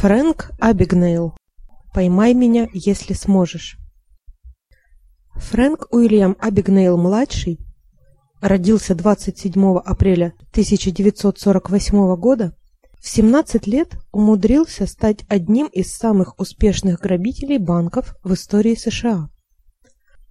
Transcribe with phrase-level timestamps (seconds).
[0.00, 1.34] Фрэнк Абигнейл.
[1.92, 3.76] Поймай меня, если сможешь.
[5.34, 7.58] Фрэнк Уильям Абигнейл-младший
[8.40, 12.56] родился 27 апреля 1948 года.
[12.98, 19.28] В 17 лет умудрился стать одним из самых успешных грабителей банков в истории США.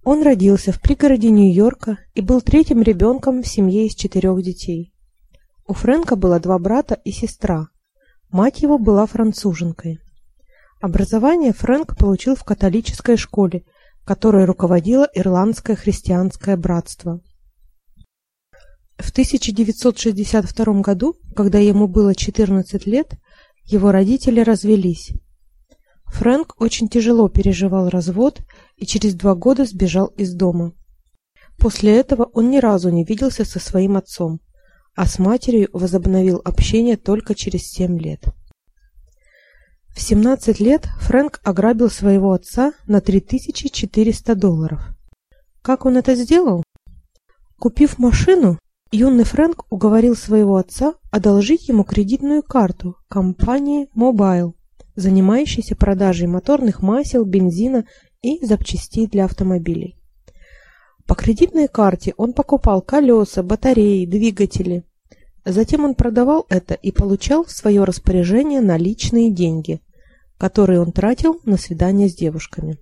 [0.02, 4.92] Он родился в пригороде Нью-Йорка и был третьим ребенком в семье из четырех детей.
[5.68, 7.68] У Фрэнка было два брата и сестра.
[8.32, 9.98] Мать его была француженкой.
[10.80, 13.64] Образование Фрэнк получил в католической школе,
[14.04, 17.20] которой руководило Ирландское христианское братство.
[18.98, 23.18] В 1962 году, когда ему было 14 лет,
[23.64, 25.10] его родители развелись.
[26.06, 28.42] Фрэнк очень тяжело переживал развод
[28.76, 30.72] и через два года сбежал из дома.
[31.58, 34.40] После этого он ни разу не виделся со своим отцом
[34.94, 38.24] а с матерью возобновил общение только через семь лет.
[39.94, 44.80] В 17 лет Фрэнк ограбил своего отца на 3400 долларов.
[45.62, 46.62] Как он это сделал?
[47.58, 48.58] Купив машину,
[48.92, 54.52] юный Фрэнк уговорил своего отца одолжить ему кредитную карту компании Mobile,
[54.96, 57.84] занимающейся продажей моторных масел, бензина
[58.22, 60.00] и запчастей для автомобилей.
[61.06, 64.84] По кредитной карте он покупал колеса, батареи, двигатели.
[65.44, 69.80] Затем он продавал это и получал в свое распоряжение наличные деньги,
[70.38, 72.78] которые он тратил на свидания с девушками.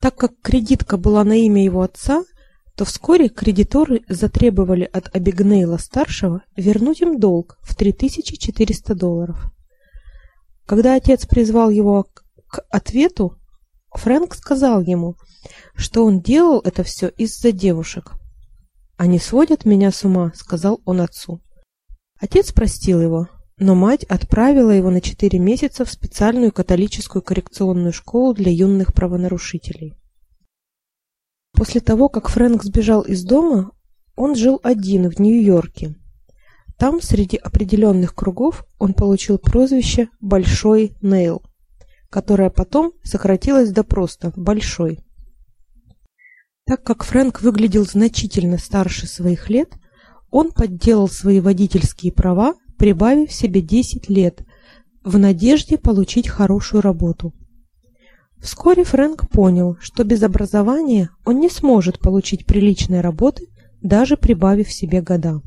[0.00, 2.24] Так как кредитка была на имя его отца,
[2.76, 9.52] то вскоре кредиторы затребовали от Абигнейла старшего вернуть им долг в 3400 долларов.
[10.66, 12.06] Когда отец призвал его
[12.48, 13.36] к ответу,
[13.92, 15.14] Фрэнк сказал ему,
[15.76, 18.12] что он делал это все из-за девушек.
[18.96, 21.40] Они сводят меня с ума, сказал он отцу.
[22.20, 23.28] Отец простил его,
[23.58, 29.94] но мать отправила его на четыре месяца в специальную католическую коррекционную школу для юных правонарушителей.
[31.52, 33.72] После того, как Фрэнк сбежал из дома,
[34.16, 35.96] он жил один в Нью-Йорке.
[36.78, 41.42] Там, среди определенных кругов, он получил прозвище Большой Нейл
[42.14, 45.03] которая потом сократилась до просто «большой».
[46.66, 49.74] Так как Фрэнк выглядел значительно старше своих лет,
[50.30, 54.44] он подделал свои водительские права, прибавив себе 10 лет,
[55.04, 57.34] в надежде получить хорошую работу.
[58.38, 63.46] Вскоре Фрэнк понял, что без образования он не сможет получить приличной работы,
[63.82, 65.42] даже прибавив себе года.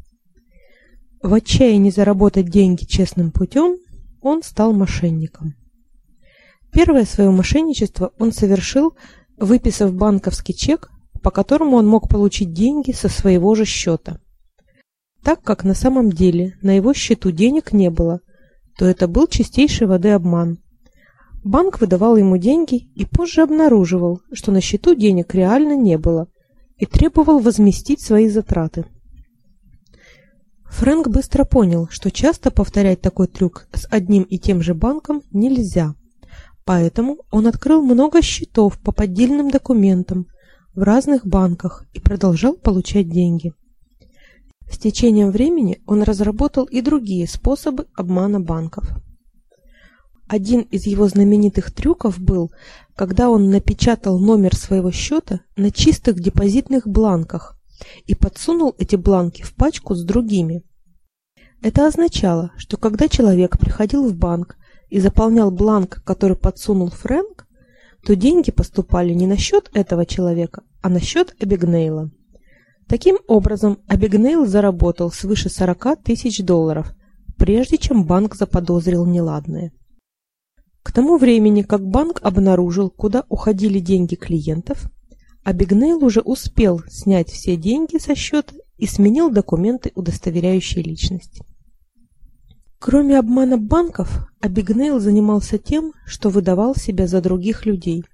[1.24, 3.78] В отчаянии заработать деньги честным путем,
[4.22, 5.56] он стал мошенником.
[6.72, 8.96] Первое свое мошенничество он совершил,
[9.38, 10.92] выписав банковский чек,
[11.28, 14.22] по которому он мог получить деньги со своего же счета.
[15.22, 18.22] Так как на самом деле на его счету денег не было,
[18.78, 20.60] то это был чистейшей воды обман.
[21.44, 26.30] Банк выдавал ему деньги и позже обнаруживал, что на счету денег реально не было,
[26.78, 28.86] и требовал возместить свои затраты.
[30.70, 35.94] Фрэнк быстро понял, что часто повторять такой трюк с одним и тем же банком нельзя.
[36.64, 40.28] Поэтому он открыл много счетов по поддельным документам
[40.78, 43.52] в разных банках и продолжал получать деньги.
[44.70, 48.88] С течением времени он разработал и другие способы обмана банков.
[50.28, 52.52] Один из его знаменитых трюков был,
[52.96, 57.58] когда он напечатал номер своего счета на чистых депозитных бланках
[58.06, 60.62] и подсунул эти бланки в пачку с другими.
[61.64, 64.58] Это означало, что когда человек приходил в банк
[64.90, 67.48] и заполнял бланк, который подсунул Фрэнк,
[68.08, 72.12] то деньги поступали не на счет этого человека, а на счет Абигнейла.
[72.88, 76.94] Таким образом, Абигнейл заработал свыше 40 тысяч долларов,
[77.38, 79.74] прежде чем банк заподозрил неладное.
[80.84, 84.90] К тому времени, как банк обнаружил, куда уходили деньги клиентов,
[85.44, 91.42] Абигнейл уже успел снять все деньги со счета и сменил документы, удостоверяющие личность.
[92.80, 98.06] Кроме обмана банков, Абигнейл занимался тем, что выдавал себя за других людей.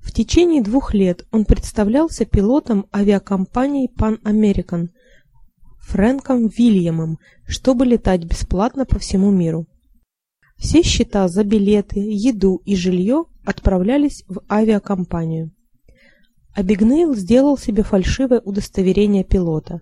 [0.00, 4.88] В течение двух лет он представлялся пилотом авиакомпании Pan American
[5.80, 9.66] Фрэнком Вильямом, чтобы летать бесплатно по всему миру.
[10.56, 15.52] Все счета за билеты, еду и жилье отправлялись в авиакомпанию.
[16.54, 19.80] Абигнейл сделал себе фальшивое удостоверение пилота.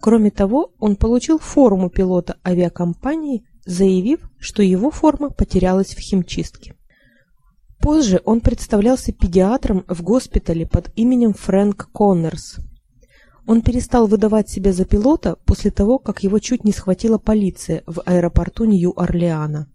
[0.00, 6.74] Кроме того, он получил форму пилота авиакомпании, заявив, что его форма потерялась в химчистке.
[7.84, 12.56] Позже он представлялся педиатром в госпитале под именем Фрэнк Коннорс.
[13.46, 18.00] Он перестал выдавать себя за пилота после того, как его чуть не схватила полиция в
[18.06, 19.68] аэропорту Нью-Орлеана.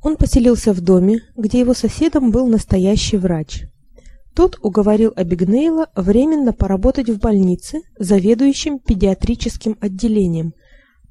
[0.00, 3.64] Он поселился в доме, где его соседом был настоящий врач.
[4.36, 10.54] Тот уговорил Абигнейла временно поработать в больнице заведующим педиатрическим отделением,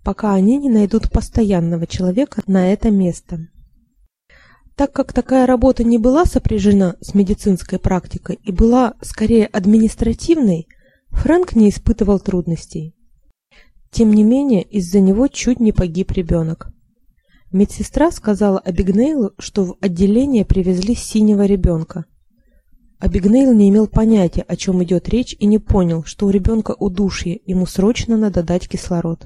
[0.05, 3.49] пока они не найдут постоянного человека на это место.
[4.77, 10.67] Так как такая работа не была сопряжена с медицинской практикой и была скорее административной,
[11.09, 12.95] Фрэнк не испытывал трудностей.
[13.89, 16.67] Тем не менее, из-за него чуть не погиб ребенок.
[17.51, 22.05] Медсестра сказала Абигнейлу, что в отделение привезли синего ребенка.
[22.99, 27.39] Абигнейл не имел понятия, о чем идет речь, и не понял, что у ребенка удушье,
[27.47, 29.25] ему срочно надо дать кислород.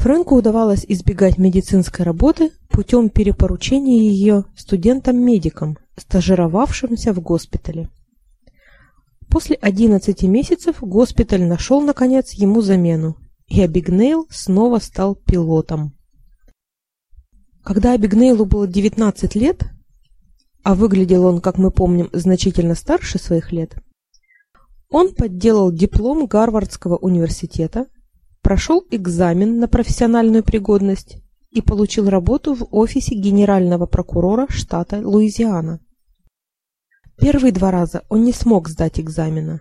[0.00, 7.90] Фрэнку удавалось избегать медицинской работы путем перепоручения ее студентам-медикам, стажировавшимся в госпитале.
[9.28, 15.92] После 11 месяцев госпиталь нашел наконец ему замену, и Абигнейл снова стал пилотом.
[17.62, 19.64] Когда Абигнейлу было 19 лет,
[20.62, 23.76] а выглядел он, как мы помним, значительно старше своих лет,
[24.88, 27.84] он подделал диплом Гарвардского университета,
[28.50, 31.18] прошел экзамен на профессиональную пригодность
[31.52, 35.78] и получил работу в офисе генерального прокурора штата Луизиана.
[37.16, 39.60] Первые два раза он не смог сдать экзамена,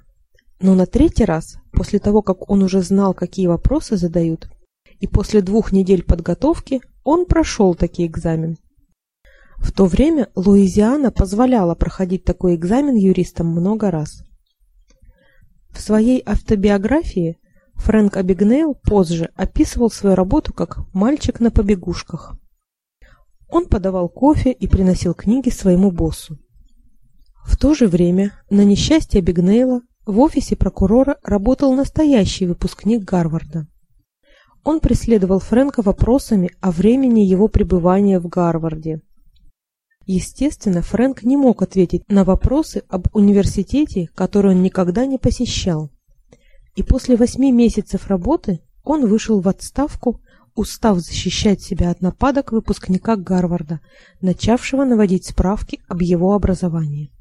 [0.59, 4.50] но на третий раз, после того, как он уже знал, какие вопросы задают,
[5.00, 8.57] и после двух недель подготовки он прошел таки экзамен.
[9.59, 14.24] В то время Луизиана позволяла проходить такой экзамен юристам много раз.
[15.69, 17.38] В своей автобиографии
[17.80, 22.36] Фрэнк Абигнейл позже описывал свою работу как «мальчик на побегушках».
[23.50, 26.38] Он подавал кофе и приносил книги своему боссу.
[27.46, 33.66] В то же время, на несчастье Абигнейла, в офисе прокурора работал настоящий выпускник Гарварда.
[34.64, 39.02] Он преследовал Фрэнка вопросами о времени его пребывания в Гарварде.
[40.06, 45.90] Естественно, Фрэнк не мог ответить на вопросы об университете, который он никогда не посещал.
[46.75, 50.21] И после восьми месяцев работы он вышел в отставку,
[50.56, 53.80] устав защищать себя от нападок выпускника Гарварда,
[54.21, 57.12] начавшего наводить справки об его образовании.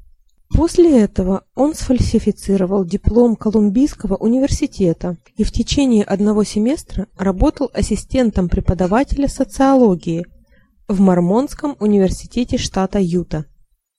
[0.49, 9.27] После этого он сфальсифицировал диплом Колумбийского университета и в течение одного семестра работал ассистентом преподавателя
[9.27, 10.25] социологии
[10.87, 13.45] в Мормонском университете штата Юта.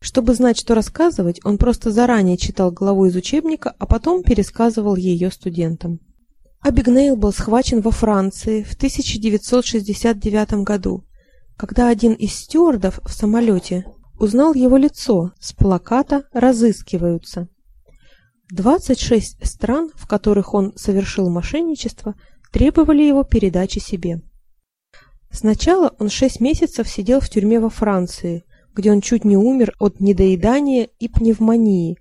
[0.02, 5.31] Чтобы знать, что рассказывать, он просто заранее читал главу из учебника, а потом пересказывал ее
[5.31, 6.00] студентам.
[6.61, 11.05] Абигнейл был схвачен во Франции в 1969 году,
[11.56, 13.85] когда один из стюардов в самолете
[14.19, 17.49] узнал его лицо с плаката «Разыскиваются».
[18.50, 22.14] 26 стран, в которых он совершил мошенничество,
[22.50, 24.23] требовали его передачи себе.
[25.31, 28.44] Сначала он 6 месяцев сидел в тюрьме во Франции,
[28.75, 31.99] где он чуть не умер от недоедания и пневмонии,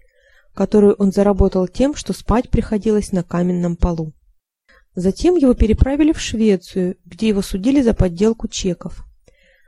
[0.53, 4.13] которую он заработал тем, что спать приходилось на каменном полу.
[4.95, 9.05] Затем его переправили в Швецию, где его судили за подделку чеков.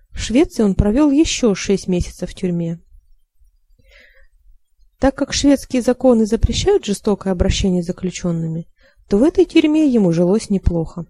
[0.09, 2.79] В Швеции он провел еще шесть месяцев в тюрьме.
[4.99, 8.67] Так как шведские законы запрещают жестокое обращение с заключенными,
[9.09, 11.05] то в этой тюрьме ему жилось неплохо.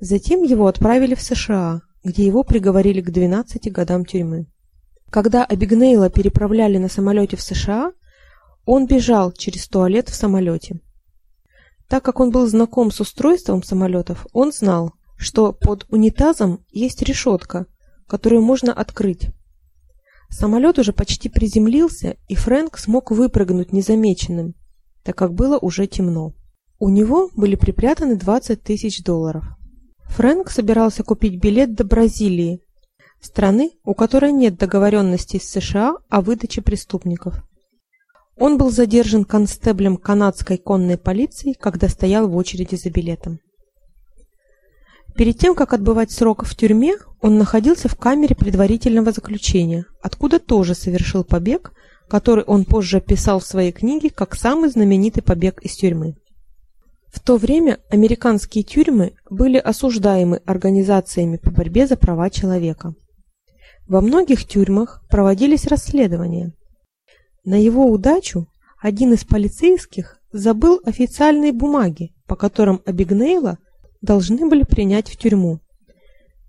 [0.00, 4.46] Затем его отправили в США, где его приговорили к 12 годам тюрьмы.
[5.10, 7.92] Когда Абигнейла переправляли на самолете в США,
[8.64, 10.80] он бежал через туалет в самолете.
[11.88, 17.66] Так как он был знаком с устройством самолетов, он знал, что под унитазом есть решетка,
[18.06, 19.30] которую можно открыть.
[20.28, 24.54] Самолет уже почти приземлился, и Фрэнк смог выпрыгнуть незамеченным,
[25.02, 26.34] так как было уже темно.
[26.78, 29.44] У него были припрятаны 20 тысяч долларов.
[30.04, 32.60] Фрэнк собирался купить билет до Бразилии,
[33.20, 37.42] страны, у которой нет договоренностей с США о выдаче преступников.
[38.36, 43.40] Он был задержан констеблем канадской конной полиции, когда стоял в очереди за билетом.
[45.14, 50.74] Перед тем, как отбывать срок в тюрьме, он находился в камере предварительного заключения, откуда тоже
[50.74, 51.72] совершил побег,
[52.08, 56.16] который он позже описал в своей книге как самый знаменитый побег из тюрьмы.
[57.12, 62.94] В то время американские тюрьмы были осуждаемы организациями по борьбе за права человека.
[63.90, 66.54] Во многих тюрьмах проводились расследования.
[67.44, 68.46] На его удачу
[68.80, 73.58] один из полицейских забыл официальные бумаги, по которым Абигнейла–
[74.02, 75.60] должны были принять в тюрьму.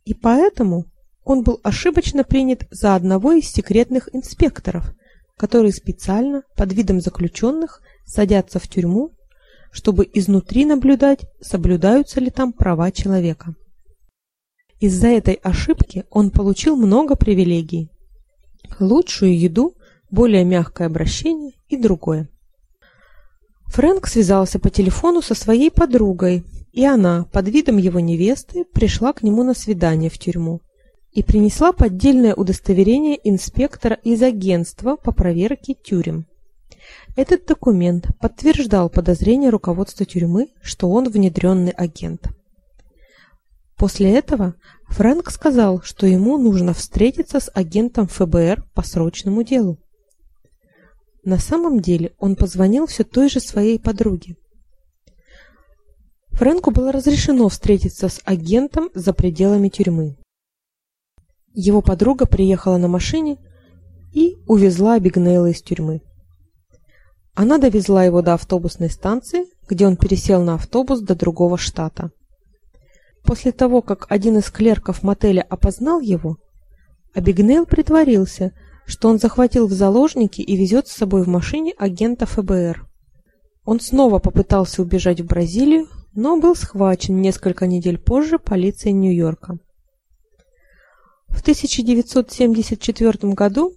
[0.05, 0.86] И поэтому
[1.24, 4.93] он был ошибочно принят за одного из секретных инспекторов,
[5.38, 9.12] которые специально под видом заключенных садятся в тюрьму,
[9.71, 13.55] чтобы изнутри наблюдать, соблюдаются ли там права человека.
[14.81, 17.91] Из-за этой ошибки он получил много привилегий.
[18.79, 19.75] Лучшую еду,
[20.09, 22.29] более мягкое обращение и другое.
[23.67, 29.21] Фрэнк связался по телефону со своей подругой, и она, под видом его невесты, пришла к
[29.21, 30.61] нему на свидание в тюрьму
[31.11, 36.25] и принесла поддельное удостоверение инспектора из агентства по проверке тюрем.
[37.15, 42.29] Этот документ подтверждал подозрение руководства тюрьмы, что он внедренный агент.
[43.81, 44.53] После этого
[44.89, 49.79] Фрэнк сказал, что ему нужно встретиться с агентом ФБР по срочному делу.
[51.23, 54.35] На самом деле он позвонил все той же своей подруге.
[56.33, 60.15] Фрэнку было разрешено встретиться с агентом за пределами тюрьмы.
[61.55, 63.39] Его подруга приехала на машине
[64.13, 66.03] и увезла Бигнейла из тюрьмы.
[67.33, 72.11] Она довезла его до автобусной станции, где он пересел на автобус до другого штата.
[73.24, 76.38] После того, как один из клерков мотеля опознал его,
[77.13, 78.54] Абигнейл притворился,
[78.86, 82.88] что он захватил в заложники и везет с собой в машине агента ФБР.
[83.63, 89.60] Он снова попытался убежать в Бразилию, но был схвачен несколько недель позже полицией Нью-Йорка.
[91.28, 93.74] В 1974 году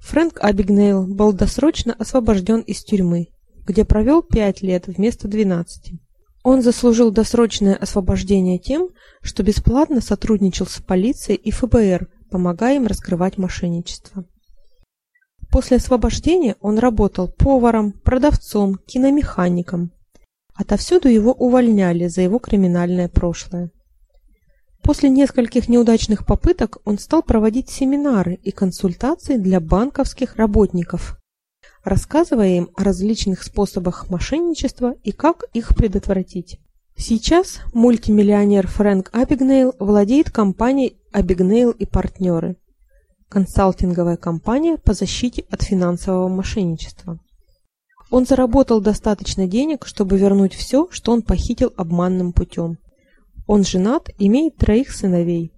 [0.00, 3.28] Фрэнк Абигнейл был досрочно освобожден из тюрьмы,
[3.66, 5.92] где провел 5 лет вместо 12.
[6.48, 13.36] Он заслужил досрочное освобождение тем, что бесплатно сотрудничал с полицией и ФБР, помогая им раскрывать
[13.36, 14.26] мошенничество.
[15.50, 19.90] После освобождения он работал поваром, продавцом, киномехаником.
[20.54, 23.72] Отовсюду его увольняли за его криминальное прошлое.
[24.84, 31.18] После нескольких неудачных попыток он стал проводить семинары и консультации для банковских работников,
[31.86, 36.58] рассказывая им о различных способах мошенничества и как их предотвратить.
[36.96, 42.56] Сейчас мультимиллионер Фрэнк Абигнейл владеет компанией Абигнейл и партнеры,
[43.28, 47.20] консалтинговая компания по защите от финансового мошенничества.
[48.10, 52.78] Он заработал достаточно денег, чтобы вернуть все, что он похитил обманным путем.
[53.46, 55.52] Он женат, имеет троих сыновей.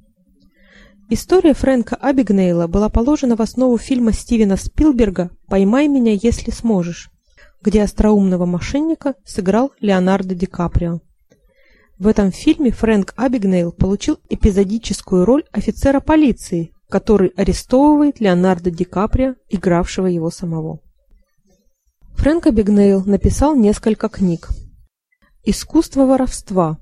[1.10, 7.10] История Фрэнка Абигнейла была положена в основу фильма Стивена Спилберга «Поймай меня, если сможешь»,
[7.62, 11.00] где остроумного мошенника сыграл Леонардо Ди Каприо.
[11.98, 19.36] В этом фильме Фрэнк Абигнейл получил эпизодическую роль офицера полиции, который арестовывает Леонардо Ди Каприо,
[19.48, 20.80] игравшего его самого.
[22.16, 24.50] Фрэнк Абигнейл написал несколько книг.
[25.42, 26.76] «Искусство воровства»,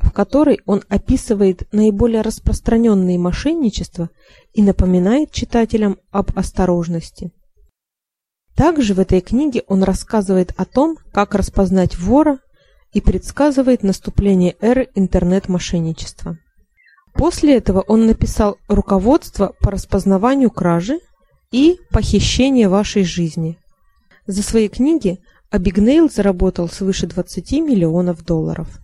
[0.00, 4.10] в которой он описывает наиболее распространенные мошенничества
[4.52, 7.32] и напоминает читателям об осторожности.
[8.56, 12.40] Также в этой книге он рассказывает о том, как распознать вора
[12.92, 16.38] и предсказывает наступление эры интернет-мошенничества.
[17.14, 20.98] После этого он написал руководство по распознаванию кражи
[21.50, 23.58] и похищения вашей жизни.
[24.26, 25.18] За свои книги
[25.50, 28.80] Абигнейл заработал свыше 20 миллионов долларов.